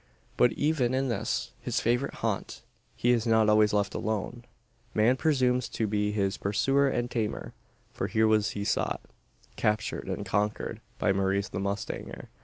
[0.35, 2.63] But even in this, his favourite haunt,
[2.95, 4.45] he is not always left alone.
[4.95, 7.53] Man presumes to be his pursuer and tamer:
[7.93, 9.01] for here was he sought,
[9.57, 12.29] captured, and conquered, by Maurice the Mustanger.